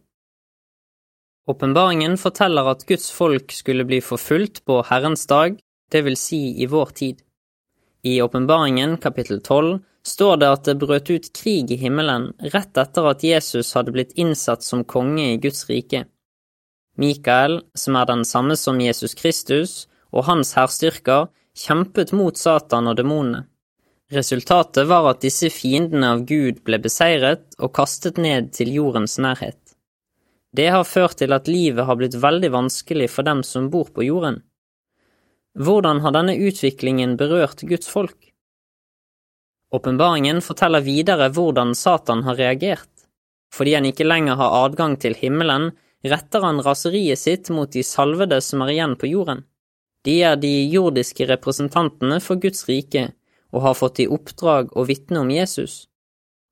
Åpenbaringen 1.52 2.16
forteller 2.22 2.70
at 2.72 2.86
Guds 2.88 3.10
folk 3.12 3.52
skulle 3.52 3.84
bli 3.90 3.98
forfulgt 4.00 4.62
på 4.64 4.78
Herrens 4.88 5.26
dag, 5.28 5.58
det 5.92 6.02
vil 6.06 6.16
si 6.16 6.40
i 6.62 6.70
vår 6.72 6.94
tid. 7.02 7.20
I 8.08 8.22
Åpenbaringen 8.24 8.96
kapittel 8.96 9.42
12 9.42 9.82
står 10.14 10.40
det 10.40 10.50
at 10.54 10.64
det 10.70 10.78
brøt 10.86 11.12
ut 11.12 11.30
krig 11.36 11.74
i 11.74 11.80
himmelen 11.82 12.30
rett 12.54 12.80
etter 12.80 13.10
at 13.12 13.26
Jesus 13.26 13.74
hadde 13.76 13.92
blitt 13.92 14.16
innsatt 14.16 14.64
som 14.64 14.88
konge 14.88 15.34
i 15.34 15.36
Guds 15.36 15.68
rike. 15.68 16.06
Mikael, 16.96 17.60
som 17.76 18.00
er 18.00 18.08
den 18.08 18.24
samme 18.24 18.56
som 18.56 18.80
Jesus 18.80 19.18
Kristus, 19.18 19.82
og 20.12 20.26
hans 20.28 20.54
hærstyrker 20.56 21.28
kjempet 21.58 22.12
mot 22.16 22.36
Satan 22.36 22.90
og 22.90 22.98
demonene. 22.98 23.46
Resultatet 24.12 24.86
var 24.88 25.10
at 25.10 25.20
disse 25.20 25.50
fiendene 25.52 26.14
av 26.14 26.22
Gud 26.28 26.62
ble 26.64 26.78
beseiret 26.80 27.58
og 27.58 27.74
kastet 27.76 28.16
ned 28.16 28.54
til 28.56 28.70
jordens 28.72 29.18
nærhet. 29.20 29.58
Det 30.56 30.70
har 30.72 30.88
ført 30.88 31.18
til 31.20 31.34
at 31.36 31.50
livet 31.50 31.84
har 31.84 31.98
blitt 32.00 32.16
veldig 32.16 32.50
vanskelig 32.54 33.10
for 33.12 33.28
dem 33.28 33.42
som 33.44 33.68
bor 33.68 33.90
på 33.92 34.06
jorden. 34.06 34.40
Hvordan 35.58 36.00
har 36.00 36.14
denne 36.16 36.38
utviklingen 36.40 37.18
berørt 37.20 37.60
Guds 37.68 37.88
folk? 37.90 38.16
Åpenbaringen 39.74 40.40
forteller 40.40 40.80
videre 40.80 41.28
hvordan 41.28 41.74
Satan 41.76 42.24
har 42.24 42.38
reagert. 42.40 42.88
Fordi 43.52 43.74
han 43.76 43.88
ikke 43.88 44.06
lenger 44.08 44.38
har 44.40 44.56
adgang 44.64 44.96
til 45.00 45.16
himmelen, 45.16 45.72
retter 46.04 46.44
han 46.44 46.62
raseriet 46.64 47.20
sitt 47.20 47.50
mot 47.52 47.70
de 47.72 47.84
salvede 47.84 48.40
som 48.44 48.64
er 48.64 48.72
igjen 48.72 48.96
på 48.96 49.10
jorden. 49.10 49.44
De 50.06 50.20
er 50.22 50.36
de 50.38 50.52
jordiske 50.70 51.26
representantene 51.28 52.20
for 52.22 52.40
Guds 52.40 52.66
rike 52.68 53.08
og 53.52 53.64
har 53.64 53.78
fått 53.78 54.02
i 54.04 54.08
oppdrag 54.08 54.74
å 54.76 54.84
vitne 54.88 55.22
om 55.24 55.30
Jesus. 55.32 55.86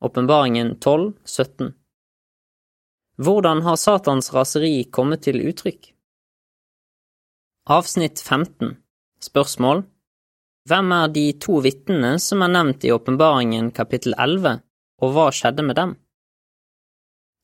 Åpenbaringen 0.05 0.77
12, 0.81 1.13
17. 1.25 1.75
Hvordan 3.17 3.63
har 3.65 3.77
Satans 3.81 4.33
raseri 4.35 4.85
kommet 4.93 5.23
til 5.25 5.41
uttrykk? 5.41 5.93
Avsnitt 7.73 8.21
15 8.21 8.77
Spørsmål 9.25 9.87
Hvem 10.69 10.93
er 10.93 11.13
de 11.15 11.25
to 11.41 11.61
vitnene 11.65 12.17
som 12.23 12.43
er 12.45 12.53
nevnt 12.53 12.85
i 12.85 12.93
Åpenbaringen 12.93 13.71
kapittel 13.75 14.15
11, 14.19 14.61
og 15.03 15.15
hva 15.15 15.31
skjedde 15.33 15.65
med 15.65 15.79
dem? 15.79 15.95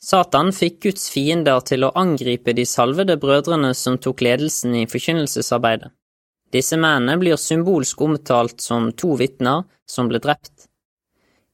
Satan 0.03 0.51
fikk 0.51 0.81
Guds 0.83 1.05
fiender 1.15 1.61
til 1.63 1.87
å 1.87 1.93
angripe 1.95 2.51
de 2.59 2.65
salvede 2.67 3.15
brødrene 3.23 3.71
som 3.79 4.01
tok 4.03 4.25
ledelsen 4.27 4.75
i 4.81 4.87
forkynnelsesarbeidet. 4.91 5.93
Disse 6.53 6.77
mennene 6.77 7.15
blir 7.21 7.39
symbolsk 7.39 8.01
omtalt 8.03 8.61
som 8.61 8.91
to 8.99 9.15
vitner 9.21 9.63
som 9.89 10.11
ble 10.11 10.19
drept. 10.25 10.67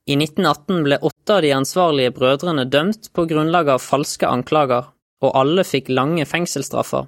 I 0.09 0.17
1918 0.17 0.81
ble 0.87 0.97
åtte 1.05 1.35
av 1.37 1.45
de 1.45 1.53
ansvarlige 1.53 2.15
brødrene 2.17 2.65
dømt 2.73 3.11
på 3.13 3.27
grunnlag 3.29 3.69
av 3.75 3.85
falske 3.85 4.27
anklager, 4.27 4.89
og 5.21 5.37
alle 5.37 5.65
fikk 5.69 5.91
lange 5.93 6.25
fengselsstraffer. 6.27 7.05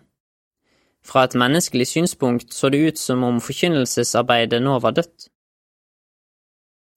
Fra 1.01 1.25
et 1.25 1.39
menneskelig 1.41 1.87
synspunkt 1.89 2.53
så 2.53 2.69
det 2.69 2.83
ut 2.85 3.01
som 3.01 3.25
om 3.25 3.41
forkynnelsesarbeidet 3.41 4.61
nå 4.61 4.77
var 4.85 4.99
dødt. 4.99 5.31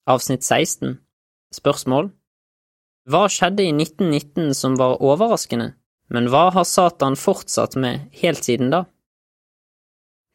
Avsnitt 0.04 0.44
16 0.44 0.98
Spørsmål 1.56 2.12
Hva 3.04 3.26
skjedde 3.28 3.66
i 3.66 3.72
1919 3.74 4.54
som 4.56 4.78
var 4.80 5.02
overraskende, 5.04 5.74
men 6.08 6.30
hva 6.32 6.46
har 6.54 6.64
Satan 6.64 7.18
fortsatt 7.20 7.76
med 7.76 8.06
helt 8.22 8.46
siden 8.46 8.70
da? 8.72 8.86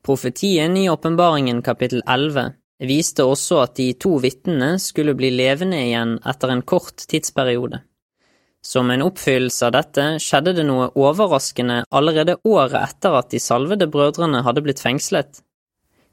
Profetien 0.05 0.77
i 0.77 0.85
Åpenbaringen 0.89 1.63
kapittel 1.65 2.03
11 2.05 2.53
viste 2.85 3.25
også 3.25 3.57
at 3.63 3.73
de 3.79 3.87
to 3.97 4.19
vitnene 4.21 4.75
skulle 4.79 5.15
bli 5.17 5.31
levende 5.33 5.81
igjen 5.87 6.13
etter 6.29 6.53
en 6.53 6.61
kort 6.61 7.07
tidsperiode. 7.09 7.81
Som 8.61 8.93
en 8.93 9.01
oppfyllelse 9.01 9.65
av 9.65 9.73
dette 9.73 10.05
skjedde 10.21 10.53
det 10.59 10.67
noe 10.69 10.91
overraskende 10.93 11.81
allerede 11.89 12.37
året 12.45 12.79
etter 12.83 13.17
at 13.17 13.33
de 13.33 13.41
salvede 13.41 13.89
brødrene 13.89 14.43
hadde 14.45 14.63
blitt 14.63 14.83
fengslet. 14.83 15.41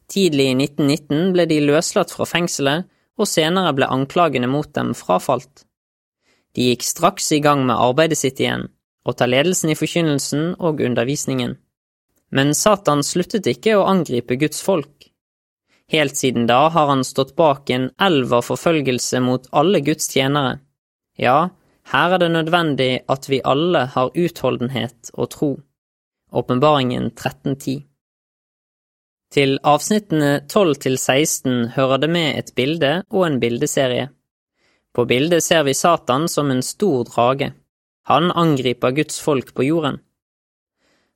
Tidlig 0.08 0.50
i 0.54 0.56
1919 0.56 1.32
ble 1.36 1.46
de 1.50 1.62
løslatt 1.68 2.16
fra 2.16 2.24
fengselet, 2.24 2.88
og 3.20 3.28
senere 3.28 3.76
ble 3.76 3.88
anklagene 3.92 4.48
mot 4.48 4.72
dem 4.76 4.94
frafalt. 4.94 5.66
De 6.56 6.70
gikk 6.70 6.86
straks 6.88 7.28
i 7.36 7.42
gang 7.44 7.66
med 7.68 7.76
arbeidet 7.76 8.18
sitt 8.18 8.40
igjen, 8.40 8.70
og 9.04 9.18
tar 9.18 9.28
ledelsen 9.28 9.74
i 9.74 9.76
forkynnelsen 9.76 10.54
og 10.56 10.80
undervisningen. 10.80 11.58
Men 12.32 12.54
Satan 12.56 13.04
sluttet 13.06 13.46
ikke 13.50 13.76
å 13.76 13.84
angripe 13.86 14.38
Guds 14.40 14.62
folk. 14.64 15.10
Helt 15.92 16.16
siden 16.18 16.48
da 16.48 16.66
har 16.74 16.88
han 16.90 17.04
stått 17.06 17.36
bak 17.36 17.70
en 17.70 17.90
elv 18.02 18.32
av 18.34 18.48
forfølgelse 18.48 19.20
mot 19.22 19.46
alle 19.52 19.82
Guds 19.86 20.08
tjenere. 20.10 20.56
Ja, 21.20 21.52
her 21.92 22.16
er 22.16 22.18
det 22.24 22.32
nødvendig 22.34 22.90
at 23.06 23.28
vi 23.30 23.44
alle 23.44 23.84
har 23.92 24.16
utholdenhet 24.16 25.12
og 25.14 25.30
tro. 25.36 25.50
Åpenbaringen 26.32 27.12
1310 27.12 27.84
Til 29.30 29.58
avsnittene 29.62 30.40
12 30.48 30.74
til 30.82 30.98
16 30.98 31.76
hører 31.76 32.02
det 32.02 32.10
med 32.10 32.40
et 32.40 32.50
bilde 32.56 32.92
og 33.12 33.28
en 33.28 33.38
bildeserie. 33.40 34.08
På 34.96 35.04
bildet 35.04 35.44
ser 35.44 35.66
vi 35.68 35.74
Satan 35.74 36.24
som 36.28 36.50
en 36.50 36.62
stor 36.64 37.04
drage. 37.04 37.50
Han 38.08 38.30
angriper 38.32 38.90
Guds 38.96 39.20
folk 39.20 39.52
på 39.54 39.66
jorden. 39.66 39.98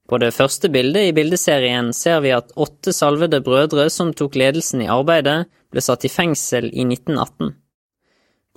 På 0.09 0.19
det 0.19 0.35
første 0.37 0.69
bildet 0.69 1.09
i 1.09 1.15
bildeserien 1.17 1.89
ser 1.97 2.21
vi 2.21 2.35
at 2.37 2.53
åtte 2.61 2.93
salvede 2.93 3.41
brødre 3.47 3.87
som 3.95 4.13
tok 4.13 4.37
ledelsen 4.37 4.85
i 4.85 4.91
arbeidet, 4.91 5.47
ble 5.73 5.81
satt 5.81 6.05
i 6.05 6.13
fengsel 6.13 6.69
i 6.69 6.85
1918. 6.85 7.55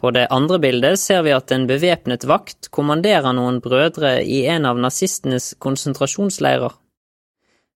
På 0.01 0.11
det 0.11 0.27
andre 0.27 0.59
bildet 0.59 0.99
ser 0.99 1.23
vi 1.23 1.31
at 1.31 1.55
en 1.55 1.69
bevæpnet 1.71 2.27
vakt 2.27 2.67
kommanderer 2.75 3.31
noen 3.37 3.61
brødre 3.63 4.17
i 4.27 4.43
en 4.51 4.65
av 4.67 4.81
nazistenes 4.81 5.53
konsentrasjonsleirer. 5.63 6.73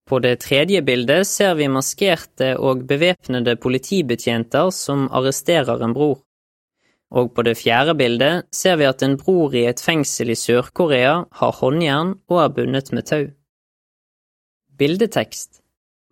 På 0.08 0.20
det 0.24 0.38
tredje 0.46 0.80
bildet 0.86 1.28
ser 1.28 1.58
vi 1.60 1.68
maskerte 1.68 2.54
og 2.56 2.86
bevæpnede 2.88 3.58
politibetjenter 3.60 4.72
som 4.72 5.10
arresterer 5.12 5.84
en 5.84 5.98
bror. 5.98 6.22
Og 7.14 7.30
på 7.36 7.44
det 7.46 7.60
fjerde 7.60 7.94
bildet 7.98 8.48
ser 8.56 8.80
vi 8.82 8.88
at 8.90 9.04
en 9.06 9.20
bror 9.22 9.54
i 9.54 9.68
et 9.70 9.82
fengsel 9.82 10.34
i 10.34 10.38
Sør-Korea 10.40 11.14
har 11.40 11.60
håndjern 11.60 12.16
og 12.32 12.40
er 12.42 12.54
bundet 12.56 12.90
med 12.96 13.06
tau. 13.10 13.28
Bildetekst 14.80 15.62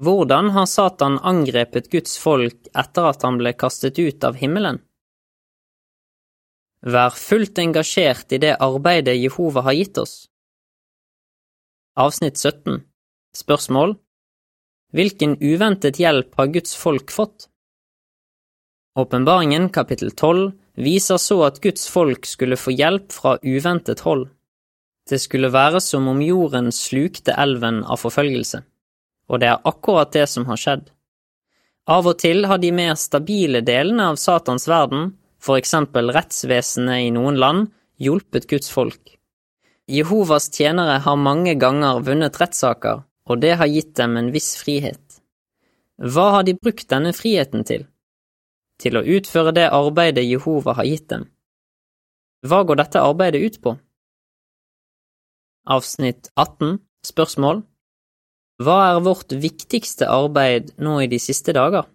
Hvordan 0.01 0.51
har 0.53 0.69
Satan 0.69 1.17
angrepet 1.25 1.89
Guds 1.93 2.15
folk 2.21 2.69
etter 2.77 3.09
at 3.09 3.25
han 3.25 3.41
ble 3.41 3.53
kastet 3.57 3.97
ut 4.01 4.23
av 4.25 4.37
himmelen? 4.37 4.79
Vær 6.81 7.13
fullt 7.17 7.59
engasjert 7.61 8.33
i 8.33 8.39
det 8.41 8.55
arbeidet 8.57 9.17
Jehova 9.17 9.61
har 9.67 9.77
gitt 9.77 9.97
oss. 10.01 10.15
Avsnitt 11.97 12.37
17 12.37 12.81
Spørsmål 13.37 13.97
Hvilken 14.93 15.37
uventet 15.41 16.01
hjelp 16.01 16.33
har 16.37 16.49
Guds 16.53 16.73
folk 16.77 17.13
fått? 17.13 17.45
Åpenbaringen 18.97 19.69
kapittel 19.69 20.11
12 20.11 20.51
viser 20.75 21.19
så 21.21 21.41
at 21.47 21.59
Guds 21.63 21.87
folk 21.91 22.25
skulle 22.25 22.59
få 22.59 22.73
hjelp 22.75 23.11
fra 23.11 23.37
uventet 23.43 24.03
hold. 24.07 24.29
Det 25.09 25.19
skulle 25.19 25.51
være 25.51 25.81
som 25.83 26.07
om 26.07 26.21
jorden 26.23 26.71
slukte 26.71 27.35
elven 27.37 27.81
av 27.83 27.99
forfølgelse, 28.03 28.61
og 29.29 29.41
det 29.41 29.49
er 29.51 29.63
akkurat 29.67 30.13
det 30.13 30.27
som 30.29 30.45
har 30.47 30.59
skjedd. 30.61 30.89
Av 31.89 32.05
og 32.07 32.19
til 32.21 32.45
har 32.45 32.61
de 32.61 32.71
mer 32.71 32.93
stabile 32.95 33.63
delene 33.65 34.11
av 34.11 34.19
Satans 34.21 34.67
verden, 34.69 35.15
for 35.41 35.57
eksempel 35.57 36.13
rettsvesenet 36.13 37.07
i 37.07 37.13
noen 37.15 37.39
land, 37.41 37.71
hjulpet 37.97 38.47
Guds 38.49 38.69
folk. 38.69 39.17
Jehovas 39.91 40.47
tjenere 40.53 40.99
har 41.03 41.17
mange 41.17 41.57
ganger 41.59 42.03
vunnet 42.05 42.37
rettssaker, 42.39 43.01
og 43.27 43.41
det 43.41 43.57
har 43.59 43.67
gitt 43.67 43.95
dem 43.97 44.15
en 44.17 44.29
viss 44.31 44.53
frihet. 44.61 45.01
Hva 46.01 46.29
har 46.37 46.45
de 46.45 46.55
brukt 46.57 46.87
denne 46.89 47.11
friheten 47.13 47.65
til? 47.67 47.87
Til 48.81 48.97
å 48.97 49.05
utføre 49.05 49.53
det 49.53 49.67
arbeidet 49.69 50.25
Jehova 50.25 50.73
har 50.79 50.87
gitt 50.89 51.07
dem. 51.13 51.27
Hva 52.41 52.63
går 52.65 52.79
dette 52.81 53.01
arbeidet 53.05 53.41
ut 53.45 53.59
på? 53.61 53.75
Avsnitt 55.69 56.31
18 56.33 56.79
Spørsmål 57.05 57.61
Hva 58.65 58.77
er 58.87 59.03
vårt 59.05 59.35
viktigste 59.43 60.07
arbeid 60.09 60.71
nå 60.81 60.95
i 61.03 61.09
de 61.11 61.19
siste 61.21 61.53
dager? 61.53 61.85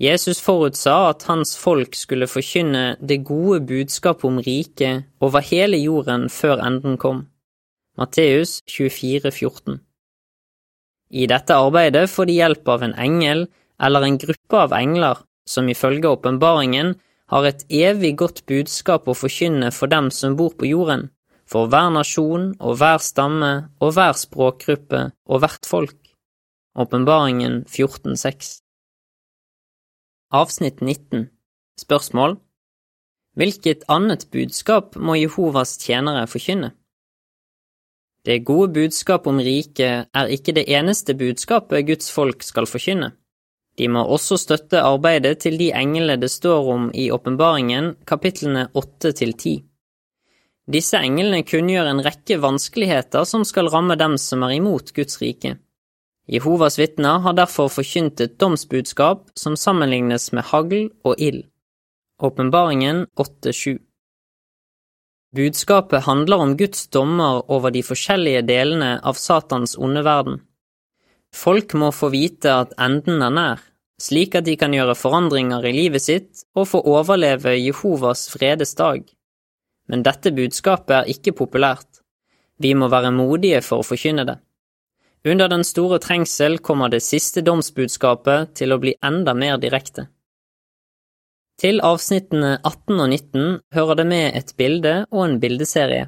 Jesus 0.00 0.40
forutsa 0.40 0.94
at 1.10 1.24
hans 1.28 1.54
folk 1.60 1.96
skulle 1.96 2.28
forkynne 2.28 2.96
det 3.00 3.22
gode 3.28 3.62
budskapet 3.68 4.24
om 4.28 4.38
riket 4.44 5.08
over 5.20 5.44
hele 5.44 5.80
jorden 5.80 6.28
før 6.32 6.60
enden 6.64 6.96
kom. 7.00 7.26
Matteus 8.00 8.60
24, 8.68 9.32
14. 9.32 9.80
I 11.10 11.26
dette 11.28 11.56
arbeidet 11.56 12.06
får 12.08 12.28
de 12.28 12.38
hjelp 12.38 12.68
av 12.68 12.84
en 12.84 12.96
engel 12.96 13.46
eller 13.80 14.06
en 14.06 14.20
gruppe 14.20 14.62
av 14.68 14.72
engler 14.76 15.20
som 15.48 15.68
ifølge 15.68 16.08
åpenbaringen 16.08 16.94
har 17.30 17.46
et 17.46 17.64
evig 17.70 18.16
godt 18.18 18.44
budskap 18.50 19.08
å 19.08 19.14
forkynne 19.14 19.70
for 19.74 19.90
dem 19.92 20.10
som 20.14 20.36
bor 20.38 20.54
på 20.58 20.66
jorden, 20.70 21.08
for 21.46 21.70
hver 21.70 21.90
nasjon 21.94 22.52
og 22.58 22.78
hver 22.80 22.98
stamme 23.02 23.52
og 23.80 23.94
hver 23.96 24.18
språkgruppe 24.18 25.10
og 25.30 25.42
hvert 25.42 25.66
folk. 25.66 25.96
Åpenbaringen 26.78 27.64
14,6 27.66 28.60
Avsnitt 30.30 30.78
19 30.80 31.26
Spørsmål 31.80 32.36
Hvilket 33.34 33.82
annet 33.90 34.28
budskap 34.30 34.94
må 34.94 35.16
Jehovas 35.18 35.76
tjenere 35.82 36.28
forkynne? 36.30 36.70
Det 38.26 38.44
gode 38.44 38.72
budskap 38.74 39.26
om 39.26 39.38
riket 39.42 40.10
er 40.14 40.30
ikke 40.34 40.54
det 40.54 40.66
eneste 40.68 41.14
budskapet 41.18 41.86
Guds 41.88 42.10
folk 42.12 42.42
skal 42.44 42.68
forkynne. 42.68 43.14
De 43.80 43.86
må 43.88 44.02
også 44.12 44.36
støtte 44.36 44.82
arbeidet 44.84 45.38
til 45.40 45.54
de 45.56 45.70
englene 45.72 46.18
det 46.20 46.28
står 46.28 46.66
om 46.68 46.82
i 46.92 47.06
åpenbaringen, 47.14 47.94
kapitlene 48.04 48.66
åtte 48.76 49.14
til 49.16 49.32
ti. 49.40 49.54
Disse 50.68 51.00
englene 51.00 51.40
kunngjør 51.48 51.88
en 51.88 52.02
rekke 52.04 52.36
vanskeligheter 52.42 53.24
som 53.24 53.46
skal 53.48 53.70
ramme 53.72 53.96
dem 53.96 54.18
som 54.20 54.44
er 54.44 54.58
imot 54.58 54.92
Guds 54.98 55.16
rike. 55.22 55.54
Jehovas 56.28 56.76
vitner 56.78 57.24
har 57.24 57.38
derfor 57.38 57.72
forkynt 57.72 58.20
et 58.20 58.36
domsbudskap 58.38 59.24
som 59.34 59.56
sammenlignes 59.56 60.28
med 60.36 60.44
hagl 60.52 60.90
og 61.00 61.16
ild. 61.16 61.46
Åpenbaringen 62.20 63.06
8.7 63.16 63.80
Budskapet 65.32 66.04
handler 66.04 66.44
om 66.44 66.54
Guds 66.60 66.84
dommer 66.92 67.40
over 67.48 67.72
de 67.72 67.80
forskjellige 67.86 68.44
delene 68.44 68.98
av 69.00 69.16
Satans 69.16 69.72
onde 69.78 70.04
verden. 70.04 70.42
Folk 71.32 71.72
må 71.72 71.94
få 71.94 72.12
vite 72.12 72.52
at 72.66 72.76
enden 72.76 73.22
er 73.22 73.34
nær, 73.34 73.60
slik 74.00 74.36
at 74.38 74.46
de 74.48 74.56
kan 74.58 74.74
gjøre 74.74 74.96
forandringer 74.98 75.64
i 75.68 75.74
livet 75.76 76.04
sitt 76.04 76.44
og 76.56 76.68
få 76.72 76.82
overleve 76.88 77.56
Jehovas 77.58 78.26
fredes 78.32 78.74
dag. 78.78 79.02
Men 79.90 80.04
dette 80.06 80.32
budskapet 80.32 80.96
er 81.00 81.10
ikke 81.12 81.34
populært. 81.42 82.00
Vi 82.60 82.72
må 82.74 82.90
være 82.92 83.12
modige 83.12 83.60
for 83.64 83.82
å 83.82 83.86
forkynne 83.86 84.26
det. 84.28 84.38
Under 85.28 85.50
den 85.52 85.64
store 85.68 85.98
trengsel 86.00 86.58
kommer 86.64 86.88
det 86.88 87.02
siste 87.04 87.42
domsbudskapet 87.44 88.54
til 88.56 88.72
å 88.72 88.80
bli 88.80 88.94
enda 89.04 89.34
mer 89.36 89.58
direkte. 89.60 90.06
Til 91.60 91.82
avsnittene 91.84 92.54
18 92.64 92.94
og 92.96 93.08
19 93.10 93.58
hører 93.76 93.98
det 94.00 94.06
med 94.08 94.36
et 94.38 94.54
bilde 94.56 94.94
og 95.10 95.26
en 95.26 95.36
bildeserie. 95.42 96.06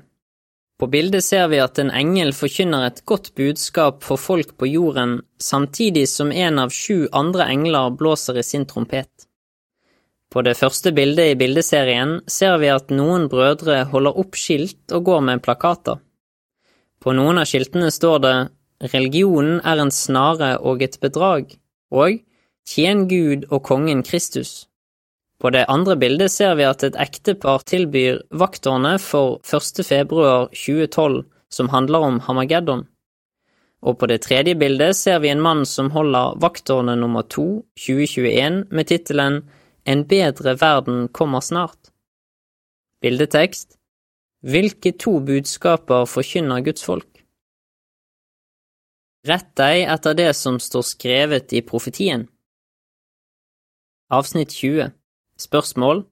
På 0.83 0.87
bildet 0.87 1.23
ser 1.25 1.45
vi 1.47 1.61
at 1.63 1.79
en 1.79 1.93
engel 1.95 2.33
forkynner 2.35 2.89
et 2.89 2.97
godt 3.07 3.29
budskap 3.39 4.01
for 4.03 4.19
folk 4.19 4.57
på 4.59 4.67
jorden, 4.67 5.21
samtidig 5.39 6.09
som 6.11 6.33
en 6.35 6.59
av 6.59 6.73
sju 6.75 7.05
andre 7.15 7.47
engler 7.53 7.93
blåser 8.01 8.41
i 8.41 8.43
sin 8.43 8.65
trompet. 8.67 9.29
På 10.27 10.43
det 10.43 10.57
første 10.59 10.91
bildet 10.91 11.37
i 11.37 11.37
bildeserien 11.39 12.17
ser 12.27 12.57
vi 12.59 12.73
at 12.75 12.91
noen 12.91 13.29
brødre 13.31 13.85
holder 13.93 14.19
opp 14.25 14.35
skilt 14.35 14.97
og 14.99 15.07
går 15.07 15.23
med 15.29 15.45
plakater. 15.47 16.03
På 16.99 17.15
noen 17.15 17.39
av 17.39 17.47
skiltene 17.47 17.95
står 17.95 18.19
det 18.27 18.35
Religionen 18.91 19.63
er 19.63 19.85
en 19.85 19.95
snare 19.95 20.57
og 20.67 20.83
et 20.83 20.99
bedrag, 20.99 21.47
og 21.95 22.19
Tjen 22.67 23.07
Gud 23.07 23.47
og 23.53 23.63
kongen 23.71 24.03
Kristus. 24.03 24.65
På 25.43 25.51
det 25.51 25.65
andre 25.67 25.97
bildet 25.99 26.31
ser 26.31 26.55
vi 26.55 26.63
at 26.63 26.85
et 26.87 26.95
ektepar 27.03 27.65
tilbyr 27.67 28.21
vakttårnet 28.39 29.03
for 29.03 29.41
1. 29.43 29.81
februar 29.83 30.45
2012, 30.55 31.25
som 31.51 31.71
handler 31.73 32.07
om 32.07 32.21
Hamageddon. 32.23 32.85
Og 33.83 33.99
på 33.99 34.07
det 34.07 34.21
tredje 34.23 34.55
bildet 34.55 34.95
ser 34.95 35.19
vi 35.19 35.33
en 35.33 35.43
mann 35.43 35.65
som 35.67 35.91
holder 35.91 36.39
vakttårnet 36.39 37.01
nummer 37.03 37.27
to 37.27 37.65
2021 37.75 38.69
med 38.71 38.87
tittelen 38.87 39.43
En 39.85 40.05
bedre 40.07 40.55
verden 40.55 41.09
kommer 41.09 41.41
snart. 41.41 41.91
Bildetekst 43.03 43.75
Hvilke 44.47 44.93
to 44.93 45.19
budskaper 45.19 46.07
forkynner 46.07 46.63
Guds 46.63 46.87
folk? 46.87 47.09
Rett 49.27 49.51
deg 49.59 49.91
etter 49.91 50.15
det 50.15 50.31
som 50.39 50.63
står 50.63 50.87
skrevet 50.87 51.53
i 51.53 51.67
profetien. 51.67 52.29
Avsnitt 54.11 54.55
20 54.55 54.93
Spørsmål 55.41 56.05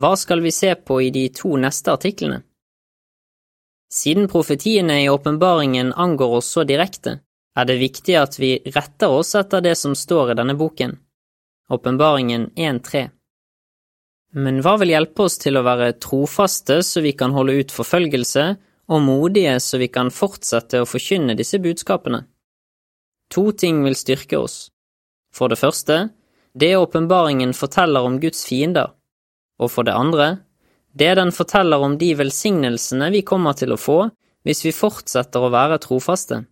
Hva 0.00 0.14
skal 0.16 0.40
vi 0.40 0.52
se 0.52 0.74
på 0.74 1.00
i 1.02 1.10
de 1.14 1.28
to 1.34 1.56
neste 1.60 1.92
artiklene? 1.92 2.42
Siden 3.94 4.28
profetiene 4.28 5.02
i 5.04 5.08
åpenbaringen 5.08 5.92
angår 5.92 6.40
oss 6.40 6.48
så 6.56 6.64
direkte, 6.64 7.20
er 7.54 7.68
det 7.68 7.78
viktig 7.78 8.16
at 8.18 8.38
vi 8.40 8.56
retter 8.74 9.12
oss 9.14 9.34
etter 9.38 9.62
det 9.62 9.76
som 9.78 9.94
står 9.94 10.32
i 10.32 10.38
denne 10.40 10.56
boken, 10.58 10.96
Åpenbaringen 11.70 12.50
1.3. 12.56 13.06
Men 14.34 14.58
hva 14.64 14.74
vil 14.80 14.90
hjelpe 14.92 15.28
oss 15.28 15.38
til 15.40 15.56
å 15.56 15.62
være 15.64 15.94
trofaste 16.02 16.80
så 16.82 17.00
vi 17.04 17.14
kan 17.16 17.32
holde 17.32 17.54
ut 17.60 17.72
forfølgelse, 17.72 18.44
og 18.90 19.00
modige 19.00 19.54
så 19.62 19.78
vi 19.80 19.88
kan 19.88 20.10
fortsette 20.12 20.82
å 20.82 20.88
forkynne 20.88 21.36
disse 21.38 21.60
budskapene? 21.62 22.24
To 23.32 23.46
ting 23.56 23.80
vil 23.86 23.96
styrke 23.96 24.36
oss. 24.36 24.68
For 25.32 25.48
det 25.48 25.60
første, 25.62 26.10
det 26.54 26.76
åpenbaringen 26.76 27.54
forteller 27.54 28.06
om 28.06 28.20
Guds 28.20 28.44
fiender, 28.46 28.92
og 29.58 29.70
for 29.70 29.86
det 29.86 29.94
andre, 29.94 30.28
det 30.94 31.14
den 31.18 31.32
forteller 31.34 31.82
om 31.82 31.96
de 31.98 32.12
velsignelsene 32.14 33.10
vi 33.10 33.22
kommer 33.26 33.56
til 33.58 33.74
å 33.74 33.80
få 33.80 33.98
hvis 34.46 34.62
vi 34.66 34.74
fortsetter 34.76 35.42
å 35.42 35.50
være 35.50 35.80
trofaste. 35.82 36.44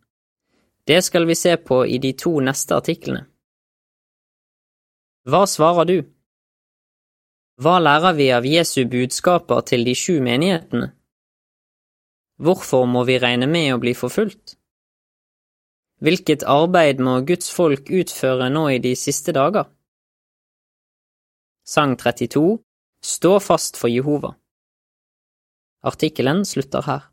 Det 0.86 0.98
skal 1.06 1.28
vi 1.28 1.36
se 1.38 1.54
på 1.56 1.84
i 1.86 2.00
de 2.02 2.10
to 2.18 2.32
neste 2.42 2.74
artiklene. 2.74 3.28
Hva 5.28 5.44
svarer 5.46 5.86
du? 5.86 5.98
Hva 7.62 7.76
lærer 7.78 8.16
vi 8.18 8.26
av 8.34 8.46
Jesu 8.48 8.82
budskaper 8.90 9.62
til 9.68 9.84
de 9.86 9.94
sju 9.94 10.16
menighetene? 10.24 10.88
Hvorfor 12.42 12.88
må 12.90 13.04
vi 13.06 13.20
regne 13.22 13.46
med 13.46 13.68
å 13.76 13.78
bli 13.78 13.92
forfulgt? 13.94 14.56
Hvilket 16.02 16.42
arbeid 16.50 16.98
må 16.98 17.20
Guds 17.28 17.52
folk 17.54 17.86
utføre 17.86 18.50
nå 18.50 18.64
i 18.72 18.80
de 18.82 18.96
siste 18.98 19.30
dager? 19.36 19.68
Sang 21.64 21.96
32 21.96 22.58
Stå 23.04 23.38
fast 23.40 23.76
for 23.76 23.88
Jehova 23.88 24.34
Artikkelen 25.82 26.44
slutter 26.44 26.82
her. 26.86 27.11